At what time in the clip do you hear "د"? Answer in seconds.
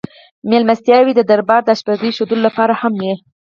1.15-1.21, 1.63-1.69